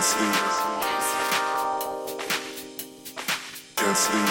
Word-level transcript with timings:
Can't 0.00 0.08
sleep. 0.08 0.34
Can't 3.76 3.96
sleep. 3.98 4.30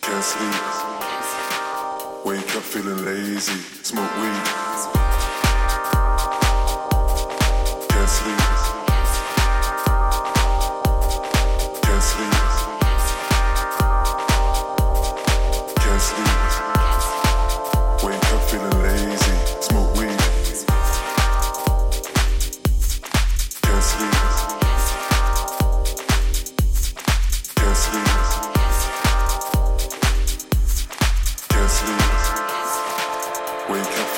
Can't 0.00 0.24
sleep. 0.24 0.56
Wake 2.24 2.56
up 2.56 2.62
feeling 2.62 3.04
lazy. 3.04 3.60
Smoke 3.82 4.16
weed. 4.16 5.01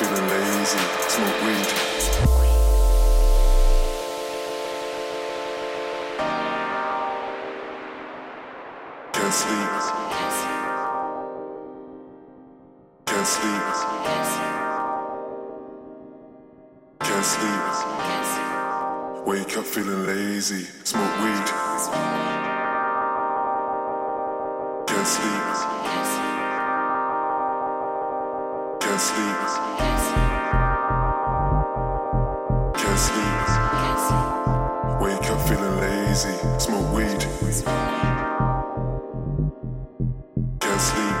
Feeling 0.05 0.29
lazy. 0.29 0.77
Smoke 1.07 1.41
weed. 1.43 1.67
Can't 9.13 9.33
sleep. 9.33 9.71
Can't 13.05 13.25
sleep. 13.25 13.63
Can't 16.99 17.25
sleep. 17.25 17.65
Wake 19.25 19.57
up 19.57 19.65
feeling 19.65 20.05
lazy. 20.05 20.65
Smoke 20.83 21.19
weed. 21.21 21.45
Can't 21.47 21.81
sleep. 21.81 22.05
Can't 24.87 25.07
sleep. 25.07 25.65
Can't 28.81 29.94
feeling 35.47 35.77
lazy. 35.79 36.33
Smoke 36.59 36.91
weed. 36.93 37.21
Can't 40.59 40.81
sleep. 40.81 41.19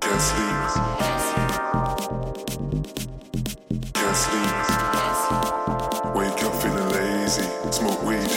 Can't 0.00 0.20
sleep. 0.20 0.68
Can't 3.94 4.16
sleep. 4.20 4.56
Wake 6.14 6.42
up 6.44 6.54
feeling 6.62 6.90
lazy. 6.90 7.46
Smoke 7.70 8.02
weed. 8.02 8.30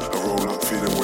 I 0.00 0.04
roll 0.24 0.48
up 0.48 0.64
feeling 0.64 0.99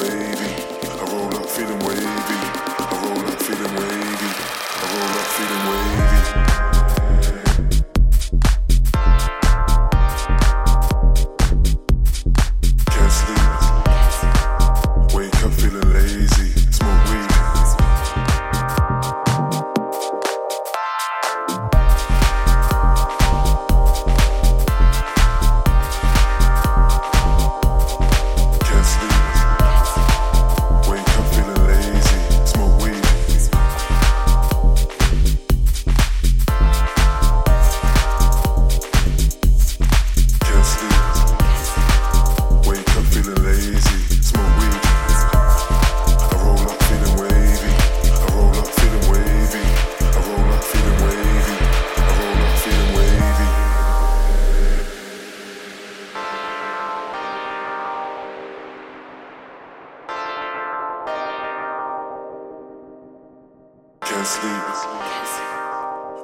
can't 64.17 64.27
sleep. 64.27 64.63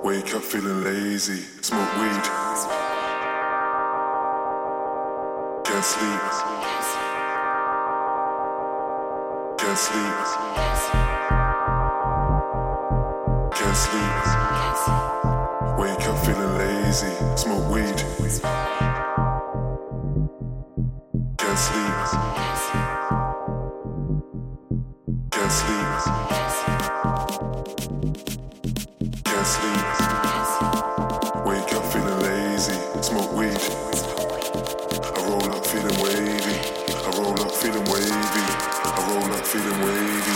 Wake 0.03 0.33
up 0.33 0.41
feeling 0.41 0.83
lazy, 0.83 1.43
smoke 1.61 1.93
weed. 1.99 2.23
Can't 5.63 5.85
sleep. 5.85 6.21
Can't 9.59 9.77
sleep. 9.77 10.15
Can't 13.57 13.77
sleep. 13.77 14.15
Wake 15.77 16.07
up 16.07 16.17
feeling 16.25 16.57
lazy, 16.57 17.13
smoke 17.35 17.69
weed. 17.69 17.99
Can't 21.37 21.59
sleep. 21.59 22.42
can't 29.33 29.47
sleep. 29.47 29.85
Wake 31.45 31.73
up 31.73 31.85
feeling 31.91 32.19
lazy, 32.21 32.77
smoke 33.01 33.31
weed. 33.33 33.57
I 35.15 35.19
roll 35.27 35.51
up 35.51 35.65
feeling 35.65 35.97
wavy. 36.01 36.57
I 36.93 37.09
roll 37.17 37.39
up 37.41 37.51
feeling 37.51 37.85
wavy. 37.85 38.45
I 38.85 39.07
roll 39.09 39.33
up 39.33 39.45
feeling 39.45 39.79
wavy. 39.81 40.32